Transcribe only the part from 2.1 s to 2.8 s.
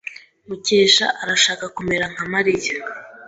nka Mariya.